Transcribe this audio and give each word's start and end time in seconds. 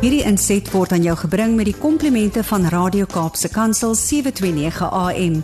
Hierdie 0.00 0.22
inset 0.24 0.64
word 0.72 0.94
aan 0.96 1.02
jou 1.04 1.12
gebring 1.26 1.58
met 1.58 1.66
die 1.68 1.76
komplimente 1.76 2.40
van 2.48 2.62
Radio 2.72 3.04
Kaapse 3.04 3.50
Kansel 3.52 3.92
729 3.92 4.86
AM. 4.96 5.34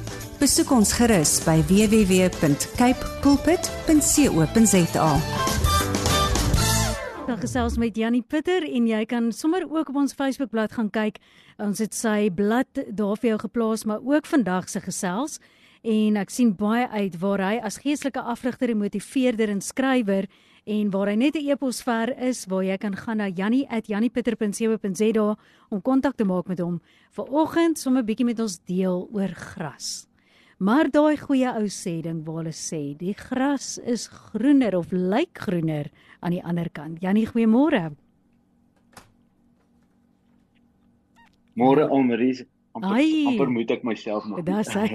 Besoek 0.41 0.71
ons 0.73 0.95
gerus 0.96 1.35
by 1.45 1.59
www.cape 1.69 3.11
pulpit.co.za. 3.21 5.11
Dan 7.27 7.39
gesels 7.43 7.77
met 7.77 8.00
Jannie 8.00 8.25
Pitter 8.25 8.64
en 8.64 8.89
jy 8.89 9.03
kan 9.05 9.29
sommer 9.29 9.69
ook 9.69 9.93
op 9.93 10.00
ons 10.07 10.16
Facebookblad 10.16 10.73
gaan 10.73 10.88
kyk. 10.88 11.20
Ons 11.61 11.84
het 11.84 11.93
sy 11.93 12.32
blad 12.32 12.80
daar 12.88 13.20
vir 13.20 13.34
jou 13.34 13.38
geplaas, 13.45 13.84
maar 13.84 14.00
ook 14.00 14.25
vandag 14.25 14.73
se 14.73 14.80
gesels 14.80 15.36
en 15.84 16.16
ek 16.16 16.32
sien 16.32 16.57
baie 16.57 16.88
uit 16.96 17.20
waar 17.20 17.45
hy 17.45 17.61
as 17.61 17.82
geestelike 17.84 18.25
afrigter 18.25 18.73
en 18.73 18.80
motiveerder 18.80 19.52
en 19.52 19.61
skrywer 19.61 20.25
en 20.67 20.91
waar 20.91 21.12
hy 21.12 21.14
net 21.14 21.37
'n 21.37 21.51
e-pos 21.51 21.82
ver 21.82 22.19
is 22.19 22.46
waar 22.46 22.64
jy 22.64 22.77
kan 22.77 22.96
gaan 22.96 23.17
na 23.17 23.29
jannie@janniepitter.co.za 23.29 25.36
om 25.71 25.82
kontak 25.82 26.17
te 26.17 26.25
maak 26.25 26.49
met 26.49 26.59
hom. 26.59 26.81
Vanoggend 27.11 27.79
sommer 27.79 28.03
'n 28.03 28.07
bietjie 28.07 28.27
met 28.27 28.40
ons 28.40 28.59
deel 28.64 29.09
oor 29.13 29.29
gras. 29.29 30.09
Maar 30.59 30.90
daai 30.90 31.17
goeie 31.17 31.54
ou 31.54 31.68
sê 31.68 32.03
ding 32.03 32.25
waar 32.25 32.37
hulle 32.37 32.53
sê 32.53 32.97
die 32.97 33.14
gras 33.14 33.78
is 33.78 34.09
groener 34.09 34.77
of 34.77 34.91
lyk 34.91 35.39
groener 35.39 35.91
aan 36.20 36.33
die 36.33 36.45
ander 36.45 36.70
kant. 36.70 37.01
Jannie, 37.01 37.27
goeiemôre. 37.27 37.92
Môre 41.55 41.89
Almarie, 41.89 42.47
amper, 42.73 42.91
Ai. 42.91 43.27
amper 43.27 43.51
moet 43.51 43.70
ek 43.70 43.83
myself 43.83 44.25
maak. 44.25 44.45
Dis 44.45 44.75
hy. 44.75 44.89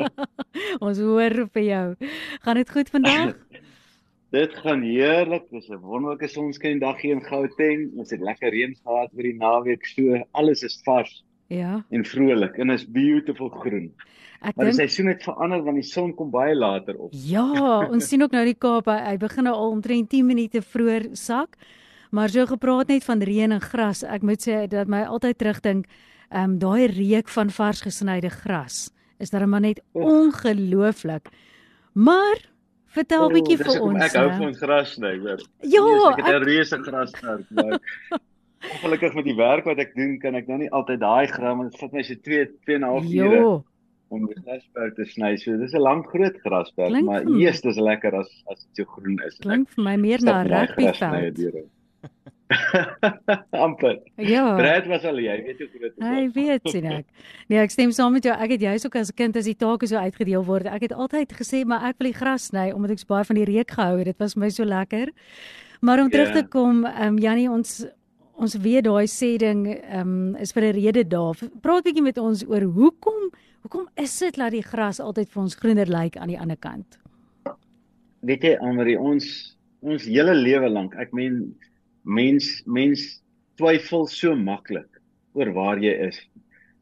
ons 0.86 0.98
hoor 0.98 1.48
vir 1.54 1.62
jou. 1.62 1.96
Gaan 2.40 2.56
dit 2.56 2.70
goed 2.70 2.88
vandag? 2.88 3.36
Dit 4.30 4.54
gaan 4.62 4.82
heerlik. 4.82 5.48
Dis 5.50 5.68
'n 5.68 5.80
wonderlike 5.82 6.28
sonskyn 6.28 6.78
dag 6.78 7.00
hier 7.00 7.16
in 7.16 7.24
Gauteng. 7.24 7.90
Ons 7.98 8.10
het 8.10 8.20
lekker 8.20 8.50
reën 8.50 8.76
gehad 8.84 9.10
oor 9.14 9.22
die 9.22 9.34
naweek, 9.34 9.86
so 9.86 10.22
alles 10.32 10.62
is 10.62 10.80
vars 10.84 11.24
Ja. 11.48 11.84
en 11.90 12.04
vrolik 12.04 12.58
en 12.58 12.70
is 12.70 12.84
beautiful 12.86 13.48
groen. 13.48 13.92
Ek 14.40 14.56
Maar 14.56 14.66
die 14.70 14.76
dink 14.76 14.88
seisoen 14.88 15.06
het 15.06 15.22
verander 15.22 15.62
want 15.62 15.76
die 15.76 15.82
son 15.82 16.14
kom 16.14 16.30
baie 16.30 16.54
later 16.54 16.96
op. 16.96 17.10
Ja, 17.12 17.88
ons 17.90 18.08
sien 18.08 18.22
ook 18.22 18.30
nou 18.30 18.44
die 18.44 18.54
Kaap, 18.54 18.86
hy, 18.86 19.16
begin 19.16 19.44
nou 19.44 19.54
al 19.54 19.70
omtrent 19.70 20.08
10 20.08 20.26
minute 20.26 20.62
vroeër 20.62 21.08
sak. 21.12 21.56
Maar 22.10 22.28
so 22.28 22.46
gepraat 22.46 22.88
net 22.88 23.04
van 23.04 23.22
reën 23.22 23.52
en 23.52 23.60
gras, 23.60 24.02
ek 24.02 24.22
moet 24.22 24.48
sê 24.48 24.66
dat 24.68 24.88
my 24.88 25.02
altyd 25.02 25.38
terugdink, 25.38 25.86
ehm 26.30 26.44
um, 26.44 26.58
daai 26.58 26.86
reuk 26.86 27.28
van 27.28 27.50
vars 27.50 27.80
gesnyde 27.82 28.30
gras 28.30 28.90
is 29.18 29.30
dan 29.30 29.48
maar 29.48 29.60
net 29.60 29.82
ongelooflik. 29.92 31.28
Maar 31.92 32.49
vertel 32.96 33.22
'n 33.22 33.30
O, 33.30 33.34
bietjie 33.34 33.56
vir 33.60 33.80
ons. 33.80 34.04
Ek 34.04 34.16
hou 34.18 34.28
van 34.38 34.54
gras 34.58 34.92
sny, 34.96 35.14
hoor. 35.22 35.40
Ja, 35.62 35.84
Yes, 35.86 36.04
ek 36.10 36.20
het 36.20 36.26
ek, 36.26 36.34
'n 36.40 36.44
reuse 36.44 36.78
grasperk, 36.86 37.46
maar 37.50 37.78
ongelukkig 38.74 39.14
met 39.14 39.24
die 39.24 39.36
werk 39.36 39.64
wat 39.64 39.78
ek 39.78 39.94
doen, 39.94 40.18
kan 40.20 40.34
ek 40.34 40.46
nou 40.48 40.58
nie 40.58 40.70
altyd 40.70 41.00
daai 41.00 41.26
gram, 41.26 41.64
dit 41.68 41.80
vat 41.80 41.92
my 41.92 42.02
so 42.02 42.14
2 42.14 42.46
2 42.66 42.74
en 42.76 42.84
'n 42.84 42.92
half 42.92 43.04
ure. 43.04 43.62
om 44.10 44.26
die 44.26 44.38
grasperk 44.42 44.96
te 44.96 45.04
sny. 45.06 45.36
So 45.38 45.56
dis 45.56 45.74
'n 45.74 45.80
lang 45.80 46.04
groot 46.06 46.36
grasperk, 46.44 46.90
Klink 46.90 47.06
maar 47.06 47.22
eers 47.22 47.60
dis 47.62 47.76
lekker 47.78 48.14
as 48.14 48.30
as 48.50 48.64
dit 48.64 48.84
so 48.84 48.92
groen 48.96 49.18
is. 49.26 49.38
Klink 49.38 49.68
vir 49.76 49.84
my 49.84 49.96
meer 49.96 50.20
na 50.22 50.42
rugbyveld. 50.42 51.68
amper. 53.64 53.98
Ja. 54.16 54.56
Brad 54.56 54.86
was 54.90 55.04
al 55.04 55.18
jy, 55.22 55.36
weet 55.46 55.58
hoe 55.62 55.68
groot 55.68 55.82
dit 55.82 55.98
is. 55.98 56.06
Hy 56.06 56.22
weet 56.34 56.70
sien 56.72 56.86
ek. 56.90 57.06
Nee, 57.48 57.60
ek 57.62 57.70
stem 57.70 57.92
saam 57.94 58.12
met 58.16 58.26
jou. 58.26 58.34
Ek 58.34 58.50
het 58.56 58.60
juis 58.64 58.86
ook 58.86 58.96
as 58.96 59.10
'n 59.12 59.16
kind 59.16 59.36
as 59.36 59.44
die 59.44 59.54
take 59.54 59.86
so 59.86 59.96
uitgedeel 59.96 60.44
word. 60.44 60.66
Ek 60.66 60.82
het 60.82 60.92
altyd 60.92 61.32
gesê 61.32 61.64
maar 61.64 61.84
ek 61.88 61.96
wil 61.98 62.10
die 62.10 62.18
gras 62.18 62.46
sny 62.50 62.70
omdat 62.72 62.90
ek 62.90 62.98
so 62.98 63.06
baie 63.08 63.24
van 63.24 63.36
die 63.36 63.44
reuk 63.44 63.70
gehou 63.70 63.96
het. 63.98 64.06
Dit 64.06 64.18
was 64.18 64.34
vir 64.34 64.40
my 64.40 64.48
so 64.50 64.64
lekker. 64.64 65.08
Maar 65.80 66.00
om 66.00 66.10
terug 66.10 66.28
Ja. 66.34 66.34
te 66.42 66.48
kom, 66.48 66.84
ehm 66.84 67.06
um, 67.14 67.18
Jannie, 67.18 67.50
ons 67.50 67.86
ons 68.36 68.54
weet 68.56 68.84
daai 68.84 69.06
sê 69.06 69.36
ding 69.38 69.66
ehm 69.66 70.00
um, 70.00 70.36
is 70.36 70.52
vir 70.52 70.62
'n 70.64 70.72
rede 70.74 71.04
daar. 71.08 71.36
Praat 71.60 71.84
bietjie 71.84 72.02
met 72.02 72.18
ons 72.18 72.44
oor 72.48 72.62
hoekom 72.62 73.30
hoekom 73.62 73.88
is 73.96 74.18
dit 74.18 74.34
dat 74.36 74.50
die 74.50 74.62
gras 74.62 75.00
altyd 75.00 75.28
vir 75.28 75.42
ons 75.42 75.54
groener 75.54 75.86
lyk 75.86 76.16
aan 76.16 76.28
die 76.28 76.38
ander 76.40 76.56
kant? 76.56 76.98
Weet 78.22 78.42
jy, 78.42 78.56
Amri, 78.60 78.96
ons 78.96 79.56
ons 79.82 80.04
hele 80.04 80.34
lewe 80.34 80.68
lank, 80.68 80.94
ek 81.00 81.12
meen 81.12 81.54
mens 82.10 82.62
mens 82.66 83.22
twyfel 83.60 84.06
so 84.10 84.34
maklik 84.36 85.00
oor 85.38 85.52
waar 85.54 85.80
jy 85.82 85.92
is. 86.08 86.18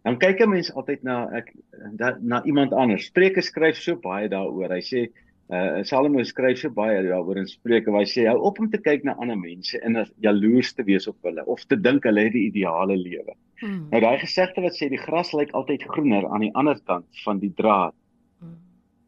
Dan 0.06 0.18
kyk 0.18 0.40
'n 0.40 0.50
mens 0.50 0.72
altyd 0.72 1.02
na 1.02 1.28
ek 1.36 1.52
dat, 2.00 2.22
na 2.22 2.42
iemand 2.44 2.72
anders. 2.72 3.10
Spreuke 3.10 3.42
skryf 3.42 3.76
so 3.76 3.96
baie 3.96 4.28
daaroor. 4.28 4.72
Hy 4.72 4.80
sê 4.80 5.08
uh 5.48 5.82
Salomo 5.84 6.22
skryf 6.24 6.58
so 6.60 6.70
baie 6.70 7.02
daaroor 7.02 7.40
in 7.40 7.48
Spreuke 7.48 7.90
waar 7.90 8.04
hy 8.04 8.10
sê 8.10 8.26
hou 8.28 8.38
op 8.50 8.60
om 8.60 8.70
te 8.70 8.78
kyk 8.78 9.04
na 9.04 9.16
ander 9.16 9.36
mense 9.36 9.80
en 9.80 9.96
jaloers 10.20 10.74
te 10.76 10.84
wees 10.84 11.08
op 11.08 11.16
hulle 11.24 11.44
of 11.46 11.64
te 11.64 11.76
dink 11.76 12.04
hulle 12.04 12.24
het 12.24 12.32
die 12.32 12.46
ideale 12.48 12.96
lewe. 12.96 13.34
Hmm. 13.60 13.88
Nou 13.90 14.00
daai 14.00 14.18
gesegde 14.20 14.62
wat 14.64 14.76
sê 14.76 14.88
die 14.88 15.00
gras 15.00 15.32
lyk 15.32 15.52
altyd 15.52 15.88
groener 15.88 16.28
aan 16.28 16.44
die 16.46 16.54
ander 16.54 16.78
kant 16.84 17.08
van 17.24 17.40
die 17.40 17.52
draad. 17.56 17.94
hmm. 18.40 18.56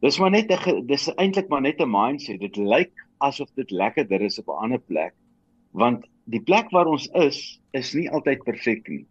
Dis 0.01 0.19
maar 0.19 0.31
net 0.31 0.51
'n 0.51 0.87
dis 0.87 1.09
eintlik 1.17 1.49
maar 1.49 1.63
net 1.63 1.81
'n 1.81 1.91
mindset. 1.91 2.41
Dit 2.41 2.57
lyk 2.57 2.93
asof 3.21 3.49
dit 3.55 3.71
lekkerder 3.71 4.21
is 4.23 4.39
op 4.39 4.49
'n 4.49 4.63
ander 4.65 4.81
plek. 4.81 5.15
Want 5.73 6.07
die 6.31 6.43
plek 6.43 6.71
waar 6.75 6.91
ons 6.91 7.09
is, 7.19 7.61
is 7.77 7.95
nie 7.95 8.11
altyd 8.11 8.45
perfek 8.45 8.89
nie. 8.89 9.05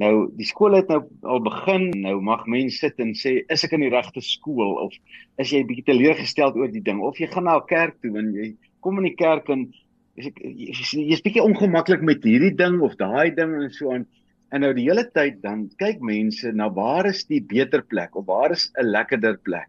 Nou, 0.00 0.32
die 0.34 0.46
skool 0.48 0.74
het 0.78 0.88
nou 0.88 1.02
al 1.28 1.42
begin. 1.44 1.90
Nou 2.02 2.16
mag 2.24 2.46
mense 2.50 2.80
sit 2.80 3.00
en 3.02 3.12
sê, 3.18 3.42
is 3.52 3.64
ek 3.66 3.76
in 3.76 3.84
die 3.84 3.92
regte 3.92 4.22
skool 4.24 4.78
of 4.86 4.96
is 5.42 5.52
jy 5.52 5.62
bietjie 5.68 5.86
teleurgesteld 5.92 6.56
oor 6.58 6.72
die 6.72 6.84
ding 6.84 7.02
of 7.04 7.20
jy 7.20 7.28
gaan 7.32 7.46
na 7.48 7.58
'n 7.58 7.68
kerk 7.68 8.00
toe 8.00 8.16
en 8.18 8.32
jy 8.34 8.54
kom 8.80 8.98
in 8.98 9.10
die 9.10 9.16
kerk 9.16 9.48
en 9.50 9.68
is 10.16 10.26
ek 10.26 10.40
jy's 10.42 10.92
jy 10.92 11.20
bietjie 11.24 11.44
ongemaklik 11.44 12.02
met 12.02 12.24
hierdie 12.24 12.56
ding 12.56 12.80
of 12.80 12.96
daai 12.96 13.30
ding 13.36 13.54
en 13.54 13.70
so 13.70 13.92
aan. 13.92 14.06
En 14.52 14.60
nou 14.60 14.72
die 14.76 14.88
hele 14.88 15.04
tyd 15.16 15.40
dan 15.42 15.68
kyk 15.80 16.00
mense 16.00 16.52
na 16.52 16.68
waar 16.68 17.06
is 17.06 17.24
die 17.24 17.40
beter 17.40 17.82
plek 17.82 18.16
of 18.16 18.26
waar 18.26 18.52
is 18.52 18.70
'n 18.76 18.84
lekkerder 18.84 19.38
plek. 19.38 19.68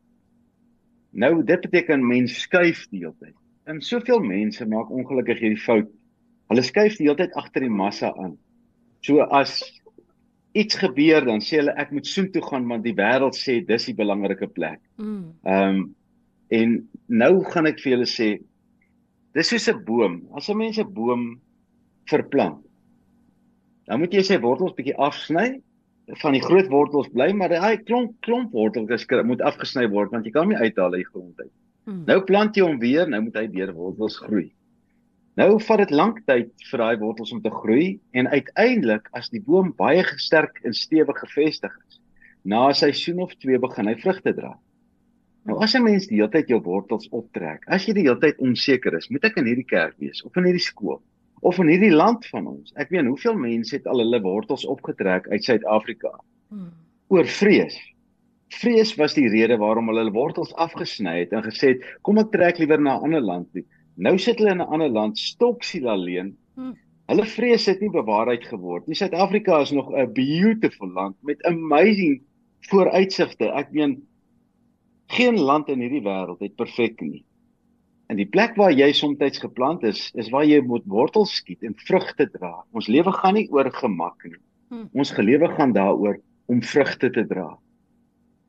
Nou 1.13 1.43
dit 1.43 1.61
beteken 1.61 2.07
mens 2.07 2.41
skuif 2.41 2.87
die 2.89 2.99
hele 2.99 3.15
tyd. 3.19 3.35
En 3.65 3.81
soveel 3.81 4.19
mense 4.19 4.65
maak 4.65 4.89
ongelukkig 4.89 5.39
hierdie 5.39 5.61
fout. 5.61 5.89
Hulle 6.53 6.65
skuif 6.65 6.99
die 6.99 7.07
hele 7.07 7.17
tyd 7.17 7.33
agter 7.39 7.65
die 7.65 7.73
massa 7.73 8.11
aan. 8.21 8.35
So 9.01 9.25
as 9.33 9.57
iets 10.53 10.77
gebeur 10.77 11.25
dan 11.25 11.41
sê 11.41 11.57
hulle 11.63 11.73
ek 11.81 11.91
moet 11.95 12.05
soontoe 12.07 12.43
gaan 12.45 12.67
want 12.69 12.85
die 12.85 12.93
wêreld 12.93 13.33
sê 13.33 13.57
dis 13.65 13.87
die 13.89 13.97
belangrike 13.97 14.47
plek. 14.53 14.79
Mm. 15.01 15.33
Ehm 15.49 15.69
um, 15.81 15.83
en 16.53 16.73
nou 17.09 17.39
gaan 17.49 17.65
ek 17.65 17.79
vir 17.81 17.95
julle 17.95 18.05
sê 18.05 18.27
dis 19.33 19.49
soos 19.49 19.65
'n 19.71 19.81
boom. 19.87 20.21
As 20.37 20.49
'n 20.49 20.57
mens 20.57 20.77
'n 20.77 20.93
boom 20.93 21.41
verplant, 22.11 22.61
dan 23.87 23.99
moet 23.99 24.13
jy 24.13 24.21
sy 24.21 24.37
wortels 24.37 24.75
bietjie 24.77 24.97
afsny 25.01 25.61
van 26.21 26.33
die 26.35 26.43
groot 26.43 26.69
wortels 26.69 27.09
bly, 27.15 27.31
maar 27.33 27.49
daai 27.49 27.77
klomp 27.87 28.13
klomp 28.21 28.51
wortels 28.51 29.07
moet 29.25 29.41
afgesny 29.41 29.87
word 29.89 30.11
want 30.11 30.25
jy 30.25 30.31
kan 30.31 30.45
hom 30.45 30.53
nie 30.53 30.61
uithaal 30.61 30.93
uit 30.93 31.01
die 31.01 31.11
grond 31.11 31.39
uit. 31.39 31.51
Mm. 31.85 32.03
Nou 32.05 32.21
plant 32.21 32.55
jy 32.55 32.63
hom 32.63 32.79
weer, 32.79 33.09
nou 33.09 33.21
moet 33.21 33.35
hy 33.35 33.47
deur 33.47 33.73
wortels 33.73 34.19
groei. 34.21 34.53
Nou 35.35 35.59
vat 35.65 35.77
dit 35.81 35.91
lank 35.91 36.19
tyd 36.29 36.51
vir 36.69 36.81
daai 36.83 36.97
wortels 37.01 37.31
om 37.33 37.41
te 37.41 37.49
groei 37.49 37.99
en 38.13 38.27
uiteindelik 38.29 39.07
as 39.17 39.31
die 39.33 39.41
boom 39.41 39.71
baie 39.77 40.03
sterk 40.21 40.59
en 40.63 40.73
stewig 40.77 41.17
gevestig 41.23 41.73
is, 41.89 41.99
na 42.43 42.67
'n 42.69 42.73
seisoen 42.73 43.19
of 43.19 43.33
2 43.41 43.57
begin 43.59 43.87
hy 43.87 43.95
vrugte 43.95 44.33
dra. 44.33 44.53
Nou 45.45 45.57
as 45.63 45.73
'n 45.75 45.83
mens 45.83 46.07
die 46.07 46.17
hele 46.17 46.29
tyd 46.29 46.47
jou 46.49 46.61
wortels 46.61 47.09
optrek, 47.09 47.63
as 47.67 47.87
jy 47.87 47.93
die 47.93 48.03
hele 48.03 48.19
tyd 48.19 48.37
onseker 48.39 48.93
is, 48.97 49.09
moet 49.09 49.25
ek 49.25 49.37
in 49.37 49.45
hierdie 49.45 49.67
kerk 49.67 49.95
wees 49.99 50.23
of 50.23 50.37
in 50.37 50.45
hierdie 50.45 50.61
skool 50.61 51.01
of 51.41 51.59
in 51.59 51.67
hierdie 51.67 51.91
land 51.91 52.25
van 52.27 52.47
ons. 52.47 52.71
Ek 52.75 52.89
weet 52.89 53.05
hoeveel 53.05 53.35
mense 53.35 53.75
het 53.75 53.87
al 53.87 53.99
hulle 53.99 54.21
wortels 54.21 54.65
opgetrek 54.65 55.27
uit 55.27 55.43
Suid-Afrika 55.43 56.11
Mm. 56.51 56.71
oor 57.09 57.25
vrees. 57.25 57.75
Vrees 58.49 58.95
was 58.95 59.13
die 59.13 59.27
rede 59.29 59.57
waarom 59.57 59.87
hulle 59.87 59.99
hulle 60.03 60.13
wortels 60.13 60.53
afgesny 60.53 61.19
het 61.19 61.33
en 61.33 61.41
gesê 61.43 61.73
het, 61.73 61.81
kom 62.03 62.17
ek 62.19 62.31
trek 62.31 62.59
liewer 62.59 62.79
na 62.79 62.97
'n 62.97 63.03
ander 63.03 63.21
land 63.21 63.51
toe. 63.51 63.63
Nou 63.95 64.17
sit 64.17 64.39
hulle 64.41 64.51
in 64.55 64.61
'n 64.61 64.73
ander 64.73 64.89
land 64.89 65.17
stoksiel 65.19 65.87
alleen. 65.89 66.37
Hmm. 66.55 66.73
Hulle 67.07 67.25
vrees 67.25 67.65
het 67.65 67.81
nie 67.81 67.91
bewaarheid 67.91 68.45
geword 68.47 68.87
nie. 68.87 68.95
Suid-Afrika 68.95 69.59
is 69.61 69.71
nog 69.71 69.91
'n 69.91 70.13
beautiful 70.13 70.89
land 70.89 71.15
met 71.21 71.43
amazing 71.43 72.21
vooruitsigte. 72.69 73.51
Ek 73.51 73.71
meen 73.71 74.07
geen 75.07 75.39
land 75.39 75.69
in 75.69 75.79
hierdie 75.79 76.01
wêreld 76.01 76.39
het 76.39 76.55
perfek 76.55 77.01
nie. 77.01 77.23
En 78.07 78.17
die 78.17 78.25
plek 78.25 78.55
waar 78.55 78.71
jy 78.71 78.91
soms 78.93 79.39
geplant 79.39 79.83
is, 79.83 80.11
is 80.13 80.29
waar 80.29 80.45
jy 80.45 80.61
moet 80.61 80.83
wortels 80.85 81.35
skiet 81.35 81.63
en 81.63 81.75
vrugte 81.75 82.29
dra. 82.29 82.63
Ons 82.71 82.87
lewe 82.87 83.11
gaan 83.11 83.33
nie 83.33 83.49
oor 83.51 83.71
gemak 83.71 84.23
nie. 84.23 84.39
Hmm. 84.69 84.89
Ons 84.93 85.11
gelewe 85.11 85.47
gaan 85.55 85.73
daaroor 85.73 86.19
om 86.45 86.61
vrugte 86.61 87.09
te 87.09 87.25
dra. 87.27 87.57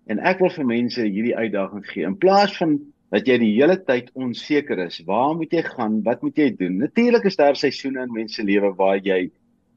En 0.07 0.19
ek 0.19 0.39
wil 0.39 0.51
vir 0.51 0.67
mense 0.69 1.01
hierdie 1.01 1.37
uitdaging 1.37 1.87
gee. 1.87 2.05
In 2.05 2.19
plaas 2.19 2.57
van 2.57 2.79
dat 3.13 3.29
jy 3.29 3.39
die 3.39 3.53
hele 3.55 3.77
tyd 3.77 4.11
onseker 4.15 4.79
is, 4.87 5.01
waar 5.07 5.35
moet 5.37 5.53
jy 5.53 5.63
gaan? 5.67 6.01
Wat 6.07 6.23
moet 6.23 6.39
jy 6.39 6.51
doen? 6.57 6.79
Natuurlik 6.79 7.25
is 7.29 7.37
daar 7.37 7.57
seisoene 7.57 8.07
in 8.07 8.13
mense 8.15 8.43
lewe 8.43 8.73
waar 8.79 9.01
jy 9.03 9.31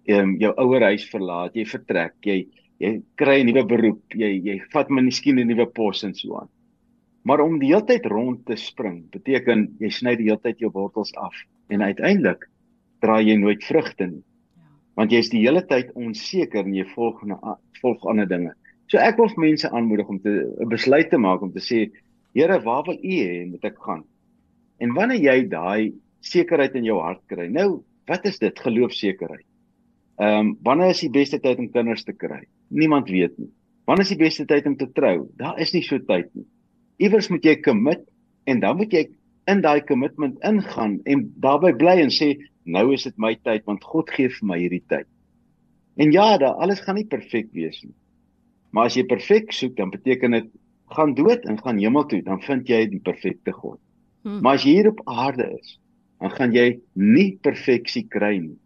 ehm 0.08 0.38
jou 0.40 0.54
ouer 0.64 0.88
huis 0.94 1.06
verlaat, 1.12 1.56
jy 1.56 1.66
vertrek, 1.68 2.16
jy 2.24 2.48
jy 2.80 3.02
kry 3.18 3.42
'n 3.42 3.48
nuwe 3.50 3.66
beroep, 3.66 4.14
jy 4.14 4.30
jy 4.46 4.62
vat 4.72 4.90
miskien 4.90 5.40
'n 5.40 5.48
nuwe 5.48 5.66
pos 5.66 6.04
en 6.04 6.14
so 6.14 6.38
aan. 6.40 6.50
Maar 7.28 7.42
om 7.42 7.60
die 7.60 7.74
hele 7.74 7.84
tyd 7.84 8.06
rond 8.06 8.46
te 8.46 8.56
spring 8.56 9.10
beteken 9.12 9.68
jy 9.80 9.90
sny 9.90 10.16
die 10.16 10.30
hele 10.30 10.40
tyd 10.40 10.60
jou 10.60 10.70
wortels 10.72 11.12
af 11.16 11.34
en 11.70 11.82
uiteindelik 11.82 12.46
dra 13.02 13.20
jy 13.20 13.36
nooit 13.36 13.64
vrugte 13.64 14.08
nie. 14.08 14.24
Want 14.96 15.12
jy 15.12 15.20
is 15.20 15.30
die 15.30 15.44
hele 15.44 15.62
tyd 15.62 15.92
onseker 15.96 16.66
en 16.66 16.74
jy 16.74 16.86
volg 16.96 17.24
na 17.26 17.58
volg 17.82 18.06
ander 18.08 18.28
dinge. 18.30 18.54
So 18.88 18.98
ek 18.98 19.18
wil 19.18 19.30
mense 19.38 19.70
aanmoedig 19.70 20.08
om 20.08 20.20
te 20.20 20.48
besluit 20.72 21.10
te 21.10 21.18
maak 21.18 21.42
om 21.42 21.52
te 21.52 21.60
sê, 21.60 21.90
Here, 22.38 22.60
waar 22.62 22.84
wil 22.86 23.00
U 23.02 23.14
hê 23.18 23.46
moet 23.50 23.64
ek 23.66 23.80
gaan? 23.82 24.04
En 24.78 24.92
wanneer 24.94 25.24
jy 25.24 25.38
daai 25.50 25.94
sekerheid 26.22 26.76
in 26.78 26.86
jou 26.86 27.00
hart 27.02 27.24
kry. 27.32 27.48
Nou, 27.50 27.82
wat 28.10 28.28
is 28.30 28.38
dit 28.38 28.60
geloofsekerheid? 28.62 29.46
Ehm 30.22 30.52
um, 30.52 30.52
wanneer 30.66 30.94
is 30.94 31.02
die 31.02 31.14
beste 31.14 31.40
tyd 31.42 31.58
om 31.62 31.72
kinders 31.74 32.06
te 32.06 32.14
kry? 32.14 32.44
Niemand 32.70 33.10
weet 33.10 33.34
nie. 33.42 33.50
Wanneer 33.90 34.06
is 34.06 34.14
die 34.14 34.22
beste 34.22 34.46
tyd 34.50 34.70
om 34.70 34.76
te 34.78 34.90
trou? 34.94 35.28
Daar 35.42 35.58
is 35.62 35.74
nie 35.74 35.82
so 35.86 35.98
tyd 35.98 36.30
nie. 36.38 36.46
Iewers 37.02 37.30
moet 37.34 37.46
jy 37.46 37.56
commit 37.66 38.06
en 38.46 38.62
dan 38.62 38.78
moet 38.78 38.94
jy 38.94 39.04
in 39.50 39.62
daai 39.66 39.82
commitment 39.90 40.38
ingaan 40.46 41.00
en 41.10 41.26
daarbey 41.42 41.74
bly 41.78 41.98
en 42.04 42.14
sê 42.14 42.34
nou 42.66 42.92
is 42.94 43.06
dit 43.08 43.18
my 43.18 43.34
tyd 43.48 43.66
want 43.70 43.86
God 43.86 44.10
gee 44.14 44.30
vir 44.30 44.50
my 44.50 44.58
hierdie 44.62 44.84
tyd. 44.90 45.10
En 45.98 46.14
ja, 46.14 46.38
daar 46.38 46.62
alles 46.62 46.82
gaan 46.86 47.00
nie 47.02 47.08
perfek 47.10 47.50
wees 47.58 47.82
nie. 47.82 47.96
Maar 48.74 48.92
as 48.92 48.98
jy 48.98 49.08
perfek 49.10 49.54
soek, 49.56 49.78
dan 49.78 49.90
beteken 49.90 50.38
dit 50.38 50.50
gaan 50.96 51.14
dood 51.18 51.46
en 51.46 51.60
gaan 51.60 51.80
hemel 51.82 52.06
toe, 52.06 52.22
dan 52.24 52.42
vind 52.42 52.70
jy 52.70 52.86
die 52.92 53.02
perfekte 53.04 53.52
God. 53.52 53.80
Hmm. 54.24 54.42
Maar 54.42 54.60
as 54.60 54.66
jy 54.68 54.78
hier 54.80 54.92
op 54.92 55.02
aarde 55.06 55.50
is, 55.58 55.78
dan 56.22 56.34
gaan 56.34 56.54
jy 56.56 56.68
nie 56.94 57.30
perfeksie 57.44 58.06
kry 58.10 58.38
nie. 58.40 58.58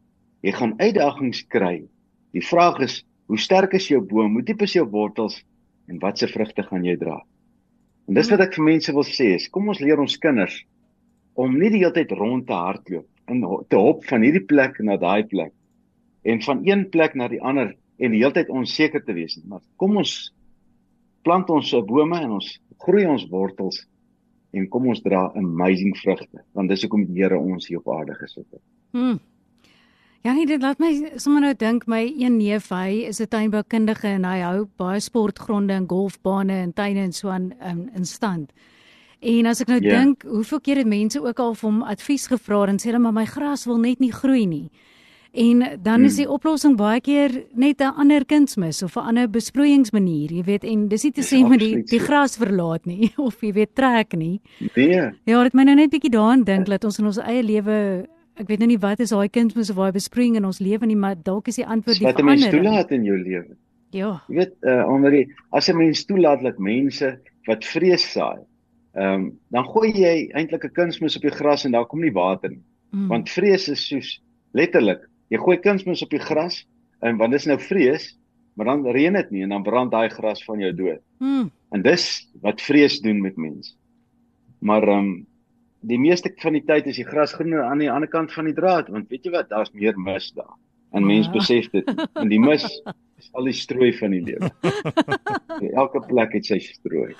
Jy 0.45 0.53
gaan 0.57 0.75
uitdagings 0.79 1.43
kry. 1.53 1.81
Die 2.33 2.45
vraag 2.45 2.79
is, 2.85 3.01
hoe 3.29 3.39
sterk 3.39 3.75
is 3.77 3.89
jou 3.91 4.01
boom? 4.01 4.37
Hoe 4.37 4.45
diep 4.45 4.63
is 4.65 4.75
jou 4.77 4.85
wortels 4.89 5.41
en 5.91 5.99
watse 6.01 6.29
vrugte 6.31 6.63
gaan 6.67 6.85
jy 6.87 6.95
dra? 6.99 7.19
En 8.07 8.17
dis 8.17 8.29
wat 8.31 8.41
ek 8.43 8.57
vir 8.57 8.65
mense 8.65 8.93
wil 8.95 9.07
sê, 9.07 9.33
is 9.37 9.49
kom 9.51 9.69
ons 9.71 9.81
leer 9.83 9.99
ons 10.01 10.17
kinders 10.21 10.55
om 11.39 11.53
nie 11.55 11.69
die 11.71 11.83
hele 11.83 11.93
tyd 11.95 12.11
rond 12.17 12.43
te 12.47 12.57
hardloop 12.57 13.31
en 13.31 13.43
te 13.71 13.79
hop 13.79 14.03
van 14.09 14.25
hierdie 14.25 14.43
plek 14.47 14.79
na 14.83 14.97
daai 14.99 15.23
plek 15.29 15.53
en 16.27 16.41
van 16.43 16.61
een 16.67 16.83
plek 16.91 17.15
na 17.15 17.29
die 17.31 17.39
ander 17.41 17.71
en 18.01 18.13
die 18.13 18.19
hele 18.19 18.35
tyd 18.35 18.49
onseker 18.51 19.03
te 19.05 19.15
wees 19.15 19.37
nie. 19.37 19.47
Maar 19.47 19.61
kom 19.79 19.95
ons 20.01 20.31
plant 21.23 21.49
ons 21.49 21.73
bome 21.87 22.19
en 22.19 22.37
ons 22.39 22.51
groei 22.85 23.05
ons 23.05 23.25
wortels 23.29 23.83
en 24.51 24.67
kom 24.69 24.87
ons 24.91 25.01
dra 25.01 25.27
amazing 25.39 25.95
vrugte 25.97 26.43
want 26.57 26.69
dis 26.69 26.83
hoekom 26.83 27.05
die 27.07 27.21
Here 27.21 27.39
ons 27.39 27.67
hier 27.67 27.79
op 27.79 27.91
aarde 27.93 28.15
gesit 28.19 28.47
het. 28.49 28.63
Hmm. 28.91 29.19
Ja 30.21 30.33
nee, 30.33 30.45
dit 30.45 30.61
laat 30.61 30.77
my 30.77 30.91
sommer 31.17 31.41
nou 31.41 31.53
dink 31.57 31.87
my 31.89 32.03
een 32.05 32.35
neef, 32.37 32.69
hy 32.69 33.07
is 33.09 33.21
'n 33.21 33.27
tuinboukundige 33.27 34.07
en 34.07 34.25
hy 34.25 34.39
hou 34.41 34.67
baie 34.77 34.99
sportgronde 34.99 35.73
en 35.73 35.87
golfbane 35.87 36.53
en 36.53 36.73
tuine 36.73 36.99
en 36.99 37.13
so 37.13 37.29
aan 37.29 37.53
in, 37.59 37.89
in 37.95 38.05
stand. 38.05 38.51
En 39.19 39.45
as 39.45 39.61
ek 39.61 39.67
nou 39.67 39.79
yeah. 39.79 39.91
Ja. 39.93 40.03
dink, 40.03 40.23
hoeveel 40.23 40.61
keer 40.61 40.77
het 40.77 40.87
mense 40.87 41.21
ook 41.21 41.39
al 41.39 41.53
vir 41.53 41.69
hom 41.69 41.81
advies 41.81 42.27
gevra 42.27 42.67
en 42.67 42.77
sê 42.77 42.89
hulle 42.89 42.99
maar 42.99 43.13
my 43.13 43.25
gras 43.25 43.65
wil 43.65 43.77
net 43.77 43.99
nie 43.99 44.11
groei 44.11 44.45
nie. 44.45 44.69
En 45.31 45.79
dan 45.81 46.03
is 46.03 46.15
die 46.15 46.25
hmm. 46.25 46.33
oplossing 46.33 46.73
baie 46.75 46.99
keer 46.99 47.31
net 47.55 47.79
'n 47.79 47.95
ander 47.95 48.25
kunsmis 48.25 48.83
of 48.83 48.95
'n 48.95 48.99
ander 48.99 49.29
besproeiingsmanier, 49.29 50.31
jy 50.31 50.43
weet, 50.43 50.63
en 50.63 50.87
dis 50.87 51.03
nie 51.03 51.11
te 51.11 51.21
sê 51.21 51.47
met 51.47 51.59
die 51.59 51.83
die 51.83 51.99
gras 51.99 52.37
verlaat 52.37 52.85
nie 52.85 53.13
of 53.27 53.41
jy 53.41 53.53
weet 53.53 53.75
trek 53.75 54.13
nie. 54.13 54.41
Nee. 54.75 55.11
Ja, 55.23 55.43
dit 55.43 55.53
my 55.53 55.63
nou 55.63 55.75
net 55.75 55.89
bietjie 55.89 56.11
daaraan 56.11 56.43
dink 56.43 56.65
dat 56.65 56.83
ons 56.83 56.99
in 56.99 57.05
ons 57.05 57.17
eie 57.17 57.43
lewe 57.43 58.07
ek 58.35 58.47
weet 58.47 58.59
nou 58.59 58.67
nie 58.67 58.79
wat 58.81 58.99
is 58.99 59.09
daai 59.09 59.29
kunsmis 59.29 59.69
of 59.69 59.75
daai 59.75 59.91
besproeiing 59.91 60.35
in 60.35 60.45
ons 60.45 60.59
lewe 60.59 60.85
nie, 60.85 60.95
maar 60.95 61.15
dalk 61.15 61.47
is 61.47 61.55
die 61.55 61.65
antwoord 61.65 61.99
die 61.99 62.07
verander. 62.07 62.25
Wat 62.25 62.35
'n 62.35 62.41
mens 62.41 62.49
toelaat 62.49 62.91
in 62.91 63.03
jou 63.03 63.17
lewe. 63.17 63.55
Ja. 63.91 64.21
Jy 64.27 64.35
weet, 64.35 64.55
uh 64.63 64.87
onder 64.87 65.27
as 65.51 65.69
'n 65.69 65.77
mens 65.77 66.05
toelaat 66.05 66.41
dat 66.41 66.59
mense 66.59 67.19
wat 67.47 67.63
vrees 67.65 68.03
saai, 68.11 68.39
ehm 68.95 69.13
um, 69.13 69.39
dan 69.49 69.63
gooi 69.63 69.91
jy 69.91 70.29
eintlik 70.33 70.65
'n 70.65 70.75
kunsmis 70.75 71.15
op 71.15 71.21
die 71.21 71.31
gras 71.31 71.65
en 71.65 71.71
daar 71.71 71.85
kom 71.85 72.01
nie 72.01 72.11
water 72.11 72.49
nie. 72.49 72.63
Mm. 72.91 73.07
Want 73.07 73.29
vrees 73.29 73.69
is 73.69 73.87
soos 73.87 74.19
letterlik 74.51 75.07
Jy 75.31 75.39
gooi 75.39 75.57
kunsmis 75.63 76.03
op 76.03 76.11
die 76.11 76.21
gras 76.21 76.61
en 77.01 77.17
want 77.17 77.33
dis 77.33 77.47
nou 77.49 77.57
vrees, 77.59 78.11
maar 78.59 78.67
dan 78.73 78.85
reën 78.85 79.15
dit 79.15 79.31
nie 79.31 79.43
en 79.45 79.55
dan 79.55 79.63
brand 79.63 79.91
daai 79.93 80.09
gras 80.11 80.43
van 80.45 80.59
jou 80.59 80.71
dood. 80.75 81.01
Hmm. 81.23 81.49
En 81.71 81.83
dis 81.85 82.07
wat 82.43 82.61
vrees 82.61 82.99
doen 83.01 83.21
met 83.23 83.37
mense. 83.39 83.75
Maar 84.59 84.87
ehm 84.87 85.05
um, 85.05 85.11
die 85.81 85.97
meeste 85.97 86.29
van 86.37 86.53
die 86.53 86.65
tyd 86.65 86.85
is 86.91 86.99
die 86.99 87.07
gras 87.07 87.33
groener 87.33 87.63
aan 87.65 87.79
die 87.81 87.89
ander 87.89 88.09
kant 88.09 88.33
van 88.35 88.45
die 88.45 88.53
draad, 88.53 88.91
want 88.93 89.09
weet 89.09 89.23
jy 89.25 89.31
wat, 89.33 89.49
daar's 89.49 89.71
meer 89.73 89.97
mis 89.97 90.27
daar. 90.37 90.53
En 90.91 91.07
mense 91.07 91.31
ja. 91.31 91.37
besef 91.39 91.69
dit. 91.71 91.87
En 92.19 92.29
die 92.29 92.39
mis 92.39 92.65
is 93.17 93.29
al 93.31 93.47
die 93.47 93.55
strooi 93.55 93.89
van 93.97 94.13
die 94.13 94.21
lewe. 94.27 94.51
Elke 95.81 96.01
plek 96.05 96.35
het 96.37 96.49
sy 96.51 96.59
strooi. 96.65 97.15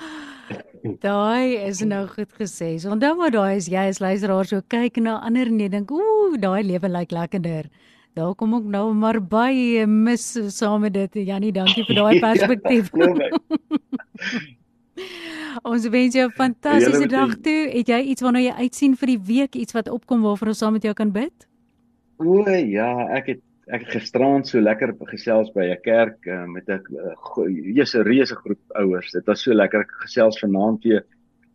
Daai 1.05 1.55
is 1.63 1.81
nou 1.87 2.03
goed 2.11 2.33
gesê. 2.37 2.73
So 2.81 2.91
onthou 2.91 3.13
maar 3.19 3.31
daai 3.31 3.55
is 3.55 3.69
jy 3.71 3.85
as 3.93 4.01
luisteraar 4.03 4.49
so 4.49 4.59
kyk 4.67 4.99
na 4.99 5.19
ander 5.23 5.47
en 5.47 5.61
jy 5.61 5.69
dink, 5.71 5.93
ooh, 5.93 6.35
daai 6.41 6.65
lewe 6.67 6.89
lyk 6.91 7.13
lekkerder. 7.15 7.69
Daar 8.13 8.35
kom 8.35 8.53
ook 8.53 8.63
nou 8.63 8.93
maar 8.93 9.21
baie 9.23 9.85
mis 9.87 10.57
saam 10.57 10.81
met 10.81 10.93
dit. 10.93 11.13
Janie, 11.13 11.51
dankie 11.51 11.85
vir 11.87 11.95
daai 11.95 12.15
ja, 12.19 12.31
perspektief. 12.31 12.89
ons 15.71 15.87
wens 15.89 16.15
jou 16.15 16.27
'n 16.27 16.35
fantastiese 16.35 17.07
dag 17.07 17.35
toe. 17.41 17.69
Het 17.71 17.87
jy 17.87 18.01
iets 18.11 18.21
waarna 18.21 18.39
jy 18.39 18.51
uitsien 18.51 18.95
vir 18.95 19.07
die 19.07 19.21
week, 19.35 19.55
iets 19.55 19.73
wat 19.73 19.89
opkom 19.89 20.21
waarvoor 20.21 20.47
ons 20.47 20.57
saam 20.57 20.73
met 20.73 20.83
jou 20.83 20.93
kan 20.93 21.11
bid? 21.11 21.47
O 22.17 22.43
ja, 22.49 23.07
ek 23.15 23.27
het 23.27 23.41
ek 23.71 23.85
het 23.85 23.91
gisterand 23.95 24.47
so 24.47 24.59
lekker 24.59 24.93
gesels 25.07 25.51
by 25.55 25.71
'n 25.71 25.81
kerk 25.81 26.25
uh, 26.25 26.45
met 26.45 26.67
'n 26.67 26.81
jy's 27.77 27.95
'n 27.95 28.03
reuse 28.03 28.35
groep 28.35 28.59
ouers. 28.75 29.11
Dit 29.11 29.25
was 29.25 29.41
so 29.41 29.53
lekker 29.53 29.85
gesels 30.03 30.39
vanaand 30.39 30.83
weer 30.83 31.05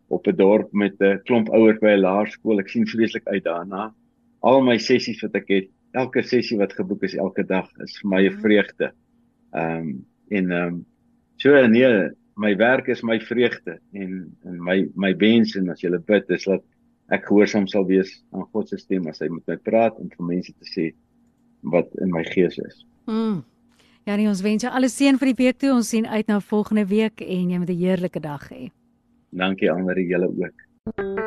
op 0.09 0.27
'n 0.27 0.35
dorp 0.35 0.73
met 0.73 0.95
'n 0.99 1.21
klomp 1.25 1.49
ouers 1.49 1.79
by 1.79 1.93
'n 1.93 2.01
laerskool. 2.01 2.59
Ek 2.59 2.69
sien 2.69 2.87
vreeslik 2.87 3.27
uit 3.27 3.43
daarna. 3.43 3.93
Al 4.41 4.61
my 4.61 4.77
sessies 4.77 5.21
wat 5.21 5.35
ek 5.35 5.47
het 5.47 5.69
elke 5.91 6.23
sessie 6.23 6.57
wat 6.57 6.73
geboek 6.73 7.03
is 7.03 7.15
elke 7.15 7.43
dag 7.47 7.69
is 7.83 7.97
vir 8.01 8.09
my 8.09 8.21
'n 8.21 8.33
mhm. 8.33 8.41
vreugde. 8.41 8.91
Ehm 9.53 9.77
um, 9.77 10.05
en 10.29 10.51
ehm 10.51 10.67
um, 10.67 10.85
so 11.37 11.67
nee, 11.67 12.09
my 12.35 12.55
werk 12.55 12.87
is 12.87 13.01
my 13.01 13.19
vreugde 13.19 13.79
en 13.93 14.37
en 14.43 14.63
my 14.63 14.89
my 14.95 15.15
wens 15.17 15.55
en 15.55 15.69
as 15.69 15.81
jy 15.81 15.97
bid 16.05 16.29
is 16.29 16.45
dat 16.45 16.63
ek 17.09 17.25
gehoorsaam 17.25 17.67
sal 17.67 17.85
wees 17.85 18.23
aan 18.31 18.45
God 18.53 18.69
se 18.69 18.77
stem 18.77 19.07
as 19.07 19.19
hy 19.19 19.29
met 19.29 19.47
my 19.47 19.57
praat 19.57 19.99
en 19.99 20.09
vir 20.09 20.25
mense 20.25 20.53
te 20.53 20.65
sê 20.65 20.93
wat 21.61 21.87
in 22.01 22.11
my 22.11 22.23
gees 22.23 22.57
is. 22.57 22.85
Mm. 23.07 23.43
Ja, 24.07 24.15
nee, 24.15 24.27
ons 24.27 24.41
wens 24.41 24.63
jou 24.63 24.71
alles 24.71 24.95
seën 24.95 25.17
vir 25.19 25.33
die 25.33 25.39
week 25.43 25.57
toe. 25.59 25.73
Ons 25.73 25.89
sien 25.89 26.07
uit 26.07 26.27
na 26.27 26.39
volgende 26.39 26.85
week 26.87 27.21
en 27.21 27.49
jy 27.51 27.57
moet 27.59 27.69
'n 27.69 27.81
heerlike 27.81 28.19
dag 28.19 28.49
hê. 28.51 28.71
Dankie 29.31 29.71
aan 29.71 29.85
julle 29.85 30.27
ook. 30.27 31.26